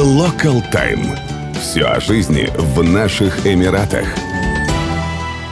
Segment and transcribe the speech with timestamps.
[0.00, 1.16] Local Time.
[1.54, 4.06] Все о жизни в наших Эмиратах.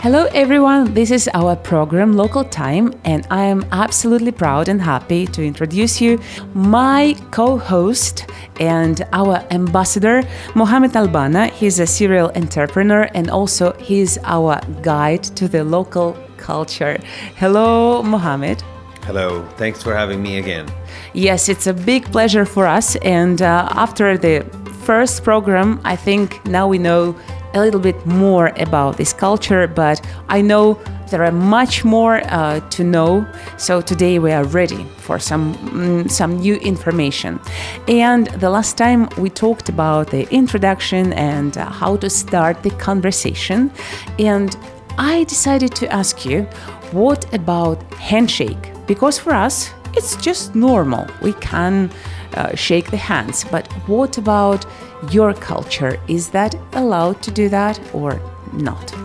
[0.03, 0.93] Hello, everyone.
[0.93, 5.99] This is our program, Local Time, and I am absolutely proud and happy to introduce
[5.99, 6.21] you
[6.53, 8.27] my co host
[8.61, 10.23] and our ambassador,
[10.55, 11.51] Mohamed Albana.
[11.51, 16.99] He's a serial entrepreneur and also he's our guide to the local culture.
[17.37, 18.63] Hello, Mohamed.
[19.10, 20.68] Hello, thanks for having me again.
[21.14, 22.96] Yes, it's a big pleasure for us.
[22.98, 24.46] And uh, after the
[24.84, 27.16] first program, I think now we know
[27.56, 32.60] a little bit more about this culture, but I know there are much more uh,
[32.70, 33.26] to know.
[33.58, 37.40] So today we are ready for some mm, some new information.
[37.88, 42.70] And the last time we talked about the introduction and uh, how to start the
[42.78, 43.72] conversation,
[44.20, 44.56] and
[45.00, 46.44] I decided to ask you,
[46.92, 48.79] what about handshake?
[48.90, 51.06] Because for us, it's just normal.
[51.22, 51.92] We can
[52.34, 53.46] uh, shake the hands.
[53.52, 54.66] But what about
[55.12, 56.00] your culture?
[56.08, 58.20] Is that allowed to do that or
[58.52, 58.96] not?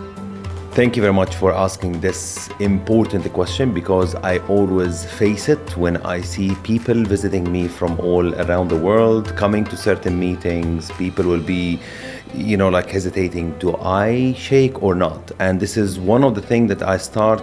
[0.71, 5.97] Thank you very much for asking this important question because I always face it when
[5.97, 10.91] I see people visiting me from all around the world, coming to certain meetings.
[10.93, 11.79] People will be,
[12.33, 15.31] you know, like hesitating do I shake or not?
[15.39, 17.41] And this is one of the things that I start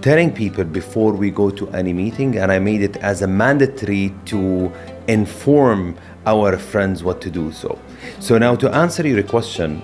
[0.00, 4.14] telling people before we go to any meeting, and I made it as a mandatory
[4.26, 4.72] to
[5.08, 7.78] inform our friends what to do so.
[8.18, 9.82] So, now to answer your question,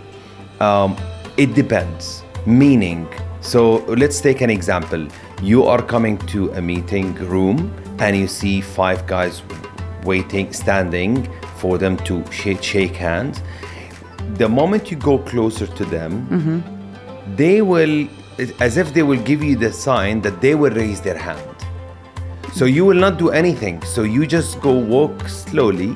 [0.61, 0.97] um,
[1.37, 2.23] it depends.
[2.47, 3.09] Meaning,
[3.41, 5.07] so let's take an example.
[5.43, 9.43] You are coming to a meeting room and you see five guys
[10.05, 13.43] waiting, standing for them to shake, shake hands.
[14.35, 17.37] The moment you go closer to them, mm-hmm.
[17.37, 18.09] they will
[18.39, 21.41] as if they will give you the sign that they will raise their hand.
[22.53, 23.83] So you will not do anything.
[23.83, 25.95] So you just go walk slowly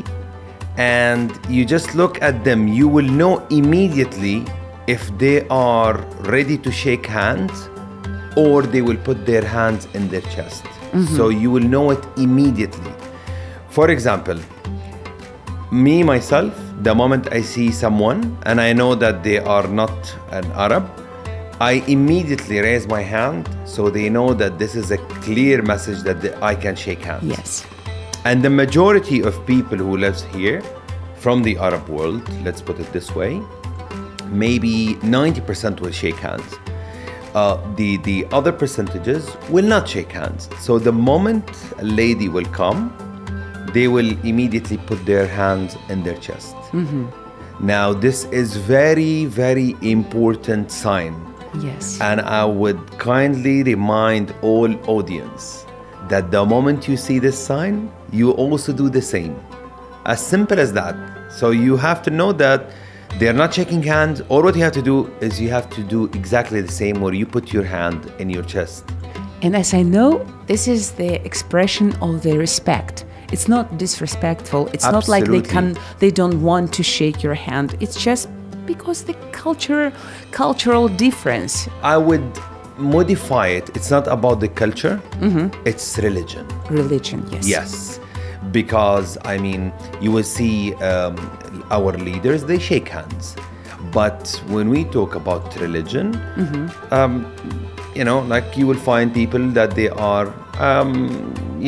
[0.76, 2.68] and you just look at them.
[2.68, 4.44] You will know immediately
[4.86, 5.98] if they are
[6.28, 7.68] ready to shake hands
[8.36, 10.64] or they will put their hands in their chest.
[10.64, 11.16] Mm-hmm.
[11.16, 12.92] So you will know it immediately.
[13.68, 14.38] For example,
[15.70, 16.52] me myself,
[16.82, 20.99] the moment I see someone and I know that they are not an Arab,
[21.60, 26.42] I immediately raise my hand so they know that this is a clear message that
[26.42, 27.22] I can shake hands.
[27.22, 27.66] Yes.
[28.24, 30.62] And the majority of people who lives here
[31.16, 33.42] from the Arab world, let's put it this way,
[34.28, 36.50] maybe 90% will shake hands.
[37.34, 40.48] Uh, the the other percentages will not shake hands.
[40.58, 41.46] So the moment
[41.78, 42.90] a lady will come,
[43.74, 46.56] they will immediately put their hands in their chest.
[46.72, 47.04] Mm-hmm.
[47.64, 51.14] Now this is very very important sign
[51.58, 52.00] Yes.
[52.00, 55.66] And I would kindly remind all audience
[56.08, 59.38] that the moment you see this sign, you also do the same.
[60.06, 60.96] As simple as that.
[61.32, 62.70] So you have to know that
[63.18, 66.04] they're not shaking hands, or what you have to do is you have to do
[66.06, 68.84] exactly the same where you put your hand in your chest.
[69.42, 73.04] And as I know, this is the expression of the respect.
[73.32, 74.68] It's not disrespectful.
[74.68, 75.20] It's Absolutely.
[75.20, 77.76] not like they can they don't want to shake your hand.
[77.80, 78.28] It's just
[78.72, 79.92] because the culture
[80.30, 81.54] cultural difference.
[81.94, 82.28] I would
[82.96, 83.66] modify it.
[83.76, 84.96] It's not about the culture.
[85.26, 85.46] Mm-hmm.
[85.70, 86.44] it's religion.
[86.82, 87.44] Religion yes.
[87.56, 87.72] Yes.
[88.58, 89.62] Because i mean
[90.04, 90.54] you will see
[90.90, 91.14] um,
[91.76, 93.24] our leaders they shake hands.
[93.98, 94.22] But
[94.54, 96.64] when we talk about religion mm-hmm.
[96.96, 97.12] um,
[97.98, 100.26] you know like you will find people that they are
[100.68, 100.92] um,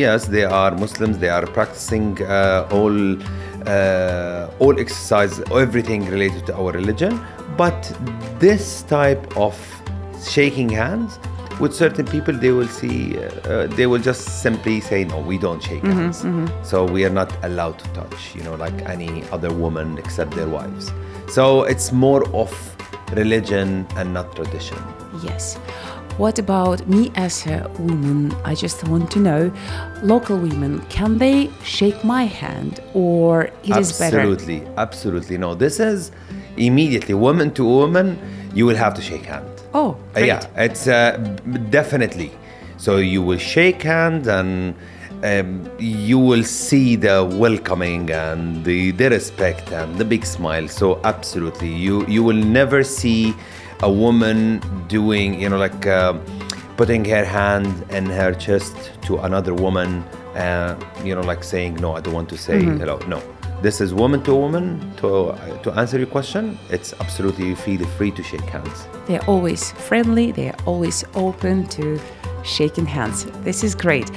[0.04, 1.14] yes they are muslims.
[1.24, 2.96] They are practicing uh, all
[4.58, 7.20] all exercise, everything related to our religion.
[7.56, 7.92] But
[8.38, 9.54] this type of
[10.24, 11.18] shaking hands
[11.60, 15.62] with certain people, they will see, uh, they will just simply say, no, we don't
[15.62, 16.22] shake mm-hmm, hands.
[16.22, 16.64] Mm-hmm.
[16.64, 20.48] So we are not allowed to touch, you know, like any other woman except their
[20.48, 20.90] wives.
[21.28, 22.50] So it's more of
[23.12, 24.78] religion and not tradition.
[25.22, 25.58] Yes.
[26.22, 28.32] What about me as a woman?
[28.44, 29.52] I just want to know
[30.04, 34.20] local women, can they shake my hand or it is better?
[34.20, 35.36] Absolutely, absolutely.
[35.36, 36.12] No, this is
[36.56, 38.16] immediately woman to woman,
[38.54, 39.48] you will have to shake hand.
[39.74, 40.22] Oh, great.
[40.22, 41.16] Uh, yeah, it's uh,
[41.70, 42.30] definitely.
[42.76, 44.76] So you will shake hand and
[45.24, 50.68] um, you will see the welcoming and the, the respect and the big smile.
[50.68, 53.34] So absolutely, you you will never see
[53.82, 56.12] a woman doing, you know, like uh,
[56.76, 60.02] putting her hand in her chest to another woman,
[60.34, 62.78] uh, you know, like saying, no, I don't want to say mm-hmm.
[62.78, 62.98] hello.
[63.08, 63.22] No.
[63.60, 64.92] This is woman to woman.
[64.96, 68.88] To, uh, to answer your question, it's absolutely you feel free to shake hands.
[69.06, 72.00] They're always friendly, they're always open to
[72.44, 73.24] shaking hands.
[73.44, 74.10] This is great.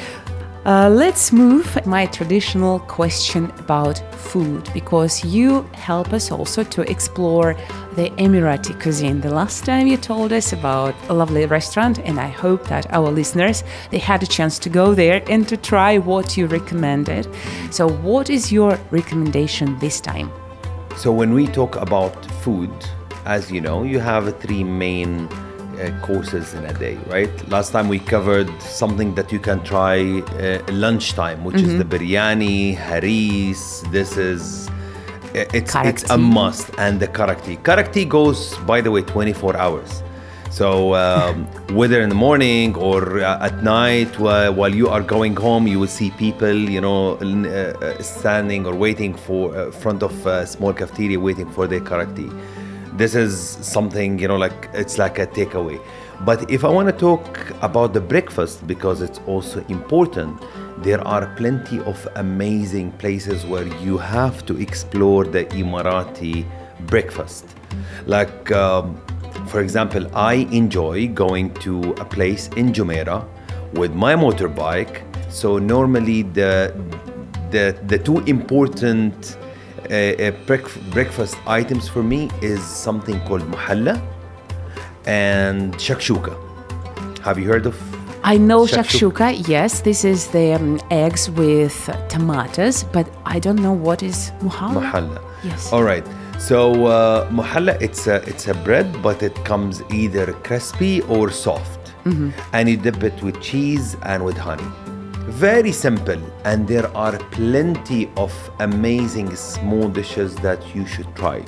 [0.66, 7.54] Uh, let's move my traditional question about food because you help us also to explore
[7.96, 9.22] the Emirati cuisine.
[9.22, 13.12] The last time you told us about a lovely restaurant, and I hope that our
[13.12, 17.28] listeners they had a chance to go there and to try what you recommended.
[17.70, 20.32] So, what is your recommendation this time?
[20.98, 22.72] So when we talk about food,
[23.26, 25.30] as you know, you have three main
[26.02, 27.30] courses in a day, right?
[27.50, 32.76] Last time we covered something that you can try uh, lunchtime, which is the biryani,
[32.76, 33.82] haris.
[33.92, 37.58] This is uh, it's it's a must, and the karak tea.
[37.58, 40.02] Karak tea goes, by the way, 24 hours.
[40.52, 41.46] So um,
[41.76, 45.80] whether in the morning or uh, at night, whi- while you are going home, you
[45.80, 47.26] will see people, you know, uh,
[47.86, 52.16] uh, standing or waiting for uh, front of a small cafeteria, waiting for their karak
[52.16, 52.32] tea.
[52.98, 55.82] This is something, you know, like it's like a takeaway.
[56.24, 60.42] But if I want to talk about the breakfast, because it's also important,
[60.78, 66.46] there are plenty of amazing places where you have to explore the Emirati
[66.88, 67.46] breakfast.
[68.06, 68.96] Like, um,
[69.48, 73.28] for example, I enjoy going to a place in Jumeirah
[73.74, 75.02] with my motorbike.
[75.30, 76.74] So normally the
[77.52, 79.38] the the two important
[79.92, 80.32] uh,
[80.94, 84.02] breakfast items for me is something called muhalla
[85.06, 86.34] and shakshuka.
[87.22, 87.76] Have you heard of?
[88.24, 89.12] I know Shakshuka.
[89.36, 91.76] shakshuka, yes, this is the um, eggs with
[92.10, 94.82] tomatoes, but I don't know what is muhalla.
[94.82, 95.22] Muhalla.
[95.44, 95.72] Yes.
[95.72, 96.06] All right.
[96.40, 101.80] So uh, muhalla, it's a it's a bread, but it comes either crispy or soft,
[102.06, 102.30] Mm-hmm.
[102.54, 104.70] and you dip it with cheese and with honey.
[105.36, 111.44] Very simple, and there are plenty of amazing small dishes that you should try.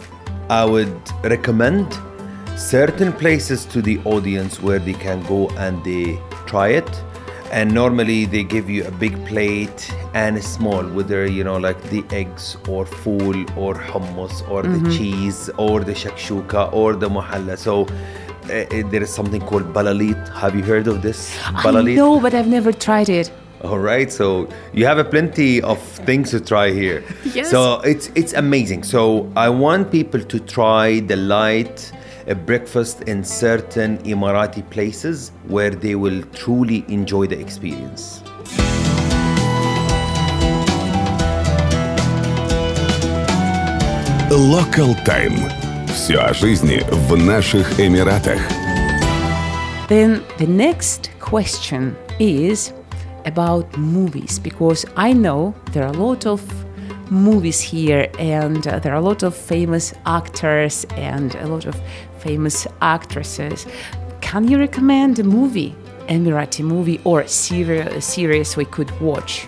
[0.50, 1.98] I would recommend
[2.58, 6.90] certain places to the audience where they can go and they try it.
[7.54, 11.82] And normally they give you a big plate and a small whether you know like
[11.84, 17.58] the eggs or fool or hummus or the cheese or the shakshuka or the muhalla
[17.58, 20.30] so uh, there is something called balalit.
[20.36, 21.38] Have you heard of this?
[21.46, 23.32] I know, but I've never tried it.
[23.67, 27.05] all right, so you have a plenty of things to try here.
[27.33, 27.51] Yes.
[27.51, 28.83] So it's it's amazing.
[28.83, 31.93] So I want people to try the light
[32.27, 38.21] uh, breakfast in certain Emirati places where they will truly enjoy the experience.
[44.31, 45.37] Local Time.
[45.87, 48.41] Все о жизни в наших Эмиратах.
[49.89, 52.73] Then the next question is
[53.28, 56.42] about movies because I know there are a lot of
[57.12, 61.80] movies here and uh, there are a lot of famous actors and a lot of
[62.20, 63.68] famous actresses.
[64.22, 65.76] Can you recommend a movie,
[66.08, 69.48] Emirati movie or a series we could watch?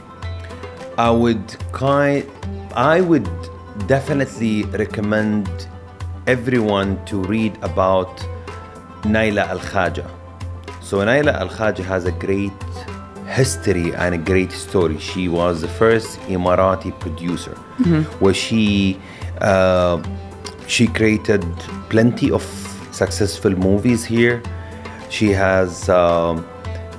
[0.98, 2.30] I would kind
[2.76, 3.30] I would
[3.88, 5.50] definitely recommend
[6.28, 8.18] everyone to read about
[9.04, 10.08] Naila Al Khaja.
[10.82, 12.52] So Naila Al Khaja has a great
[13.30, 14.98] history and a great story.
[14.98, 17.56] She was the first Emirati producer,
[18.20, 19.00] where she
[19.42, 20.02] uh,
[20.68, 21.44] she created
[21.90, 22.44] plenty of
[22.92, 24.42] successful movies here.
[25.10, 26.46] She has um,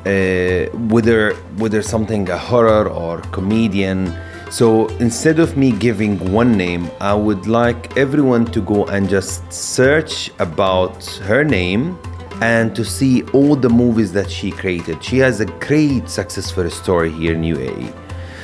[0.07, 4.17] uh, whether whether something a horror or comedian.
[4.51, 9.53] So instead of me giving one name, I would like everyone to go and just
[9.53, 11.97] search about her name
[12.41, 15.03] and to see all the movies that she created.
[15.03, 17.95] She has a great successful story here in UAE.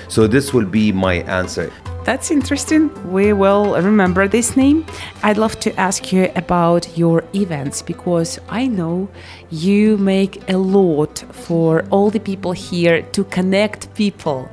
[0.09, 1.73] So this will be my answer.
[2.05, 2.91] That's interesting.
[3.11, 4.87] We will remember this name.
[5.25, 9.09] I'd love to ask you about your events because I know
[9.51, 14.49] you make a lot for all the people here to connect people.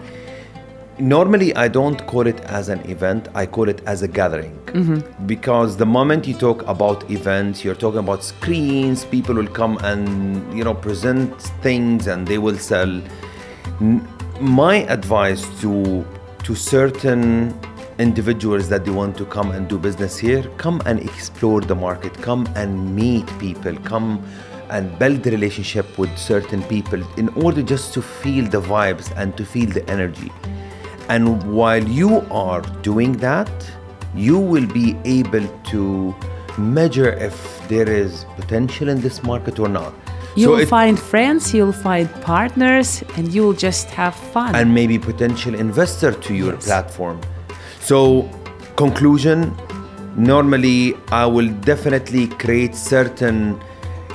[0.99, 4.55] Normally, I don't call it as an event, I call it as a gathering.
[4.65, 5.25] Mm-hmm.
[5.25, 10.55] Because the moment you talk about events, you're talking about screens, people will come and,
[10.55, 13.01] you know, present things and they will sell.
[14.39, 16.05] My advice to
[16.43, 17.57] to certain
[17.99, 22.13] individuals that they want to come and do business here, come and explore the market,
[22.21, 24.21] come and meet people, come
[24.69, 29.37] and build a relationship with certain people in order just to feel the vibes and
[29.37, 30.31] to feel the energy.
[31.13, 33.51] And while you are doing that,
[34.15, 36.15] you will be able to
[36.57, 37.35] measure if
[37.67, 39.93] there is potential in this market or not.
[40.35, 44.55] You'll it- find friends, you'll find partners, and you'll just have fun.
[44.55, 46.65] and maybe potential investor to your Yes.
[46.65, 47.19] platform.
[47.79, 47.99] So,
[48.75, 49.53] conclusion
[50.15, 53.59] normally I will definitely create certain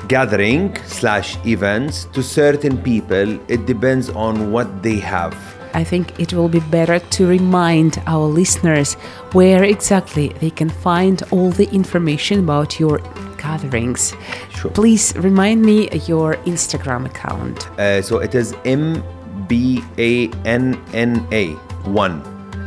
[0.08, 3.38] gathering slash events to certain people.
[3.48, 5.34] It depends on what they have.
[5.78, 8.94] I think it will be better to remind our listeners
[9.30, 12.98] where exactly they can find all the information about your
[13.38, 14.12] gatherings.
[14.50, 14.72] Sure.
[14.72, 17.70] Please remind me your Instagram account.
[17.78, 19.04] Uh, so it is M
[19.46, 21.54] B A N N A
[21.86, 22.26] one,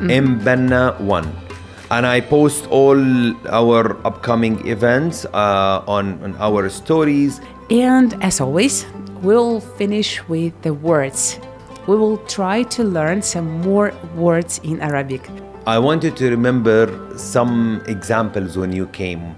[0.09, 1.27] M Banna one,
[1.91, 2.95] and I post all
[3.51, 7.41] our upcoming events uh, on, on our stories.
[7.69, 8.85] And as always,
[9.21, 11.39] we'll finish with the words
[11.90, 15.22] We will try to learn some more words in Arabic.
[15.66, 19.34] I wanted to remember some examples when you came.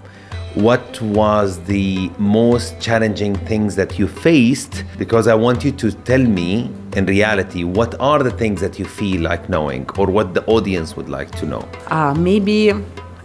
[0.55, 4.83] What was the most challenging things that you faced?
[4.97, 8.85] Because I want you to tell me, in reality, what are the things that you
[8.85, 11.67] feel like knowing or what the audience would like to know?
[11.87, 12.73] Uh, maybe,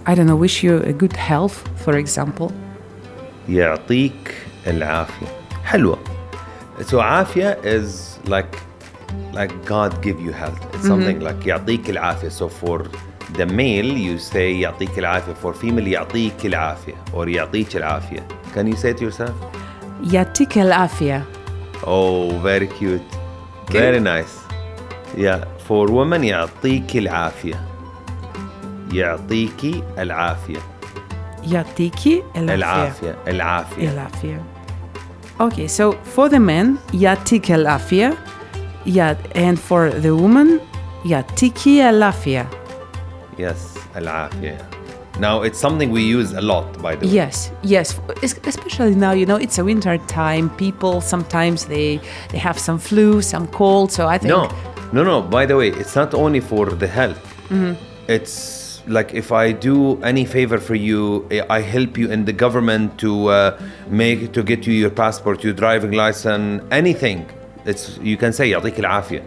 [0.06, 2.52] I don't know, wish you a good health, for example.
[3.48, 4.34] يعطيك
[4.66, 5.26] العافية
[5.64, 5.98] حلوة
[6.82, 8.58] so عافية is like
[9.32, 12.88] like God give you health it's something like يعطيك العافية so for
[13.38, 18.76] the male you say يعطيك العافية for female يعطيك العافية or يعطيك العافية can you
[18.76, 19.32] say it yourself
[20.12, 21.24] يعطيك العافية.
[21.82, 23.16] oh very cute
[23.70, 24.44] very nice
[25.16, 27.60] yeah for women يعطيك العافية
[28.92, 30.58] يعطيكي العافية
[31.46, 32.54] يعطيكي العافية.
[32.58, 34.42] العافية العافية العافية.
[35.40, 38.14] Okay, so for the men, يعطيك العافية.
[38.85, 40.61] Yeah, and for the woman,
[41.03, 42.47] yeah, tiki alafia.
[43.37, 44.65] Yes, alafia.
[45.19, 47.11] Now it's something we use a lot, by the way.
[47.11, 49.11] Yes, yes, especially now.
[49.11, 50.49] You know, it's a winter time.
[50.51, 53.91] People sometimes they they have some flu, some cold.
[53.91, 54.49] So I think no,
[54.93, 55.21] no, no.
[55.21, 57.21] By the way, it's not only for the health.
[57.49, 57.73] Mm-hmm.
[58.07, 62.97] It's like if I do any favor for you, I help you in the government
[62.99, 67.29] to uh, make to get you your passport, your driving license, anything
[67.66, 69.22] It's you can say يعطيك العافية.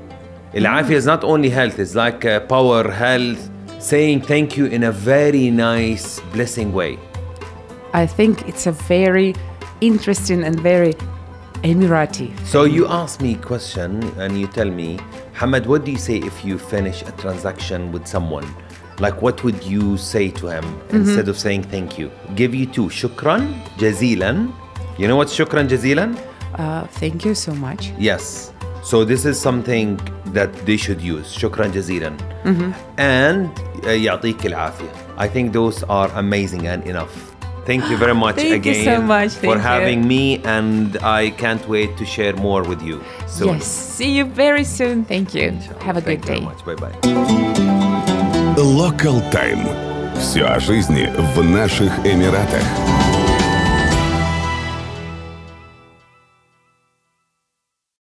[0.56, 1.80] العافية is not only health.
[1.80, 6.98] It's like uh, power, health, saying thank you in a very nice, blessing way.
[7.94, 9.36] I think it's a very
[9.82, 10.94] interesting and very
[11.64, 12.30] Emirati.
[12.46, 15.00] So you ask me a question and you tell me,
[15.34, 18.46] Hamad, what do you say if you finish a transaction with someone?
[19.00, 22.12] Like what would you say to him instead of saying thank you?
[22.36, 22.86] Give you two.
[22.90, 24.54] Shukran jazilan.
[24.98, 26.18] You know what's shukran jazilan?
[26.58, 27.92] Uh, thank you so much.
[28.00, 28.52] Yes.
[28.84, 30.00] So this is something
[30.34, 31.28] that they should use.
[31.36, 32.16] Shukran jazilan.
[32.98, 33.50] And
[33.86, 34.90] uh, يعطيك العافية.
[35.18, 37.34] I think those are amazing and enough.
[37.66, 39.32] Thank you very much Thank you again so much.
[39.34, 39.60] for Thank you.
[39.60, 43.56] having me and I can't wait to share more with you soon.
[43.56, 43.66] Yes.
[43.66, 45.04] See you very soon.
[45.04, 45.52] Thank you.
[45.82, 46.46] Have a Thank good you very day.
[46.46, 46.64] much.
[46.66, 47.98] Bye bye.
[48.56, 49.66] Local Time.
[50.20, 52.64] Все о жизни в наших Эмиратах.